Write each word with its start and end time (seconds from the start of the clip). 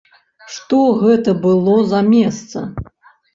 Што 0.53 0.79
гэта 1.01 1.35
было 1.43 1.75
за 1.93 2.01
месца! 2.15 2.65